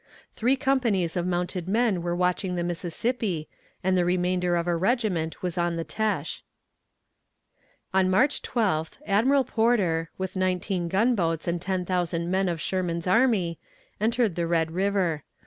Three 0.35 0.55
companies 0.55 1.15
of 1.15 1.27
mounted 1.27 1.67
men 1.67 2.01
were 2.01 2.15
watching 2.15 2.55
the 2.55 2.63
Mississippi, 2.63 3.47
and 3.83 3.95
the 3.95 4.03
remainder 4.03 4.55
of 4.55 4.65
a 4.65 4.75
regiment 4.75 5.43
was 5.43 5.59
on 5.59 5.75
the 5.75 5.85
Têche. 5.85 6.41
On 7.93 8.09
March 8.09 8.41
12th 8.41 8.97
Admiral 9.05 9.43
Porter, 9.43 10.09
with 10.17 10.35
nineteen 10.35 10.87
gunboats 10.87 11.47
and 11.47 11.61
ten 11.61 11.85
thousand 11.85 12.31
men 12.31 12.49
of 12.49 12.59
Sherman's 12.59 13.05
army, 13.05 13.59
entered 13.99 14.33
the 14.33 14.47
Red 14.47 14.71
River. 14.71 15.23